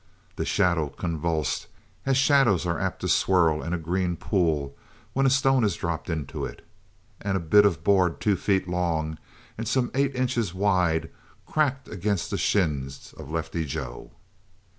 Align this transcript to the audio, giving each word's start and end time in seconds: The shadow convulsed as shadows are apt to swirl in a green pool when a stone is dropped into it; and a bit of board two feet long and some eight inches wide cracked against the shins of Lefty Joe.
The 0.35 0.45
shadow 0.45 0.89
convulsed 0.89 1.67
as 2.07 2.17
shadows 2.17 2.65
are 2.65 2.79
apt 2.79 3.01
to 3.01 3.07
swirl 3.07 3.61
in 3.61 3.71
a 3.71 3.77
green 3.77 4.15
pool 4.17 4.75
when 5.13 5.27
a 5.27 5.29
stone 5.29 5.63
is 5.63 5.75
dropped 5.75 6.09
into 6.09 6.43
it; 6.43 6.65
and 7.21 7.37
a 7.37 7.39
bit 7.39 7.67
of 7.67 7.83
board 7.83 8.19
two 8.19 8.35
feet 8.35 8.67
long 8.67 9.19
and 9.59 9.67
some 9.67 9.91
eight 9.93 10.15
inches 10.15 10.55
wide 10.55 11.11
cracked 11.45 11.87
against 11.87 12.31
the 12.31 12.39
shins 12.39 13.13
of 13.19 13.29
Lefty 13.29 13.63
Joe. 13.63 14.09